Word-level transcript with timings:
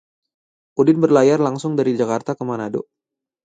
Udin 0.81 0.97
berlayar 1.03 1.37
langsung 1.47 1.73
dari 1.79 1.91
Jakarta 1.99 2.31
ke 2.37 2.41
Manado 2.49 2.81